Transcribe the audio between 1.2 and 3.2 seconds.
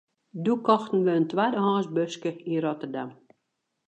twaddehânsk buske yn Rotterdam.